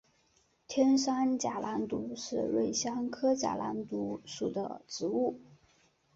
[0.67, 5.39] 天山假狼毒是瑞香科假狼毒属的植物。